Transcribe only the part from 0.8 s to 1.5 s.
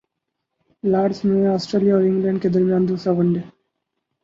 Lords میں